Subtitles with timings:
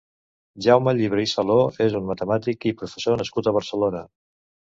[0.65, 4.05] Jaume Llibre i Saló és un matemàtic i professor nascut a Barcelona.